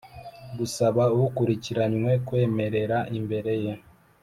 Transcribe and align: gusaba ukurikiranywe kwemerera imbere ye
gusaba 0.57 1.03
ukurikiranywe 1.25 2.11
kwemerera 2.27 2.97
imbere 3.17 3.53
ye 3.63 3.73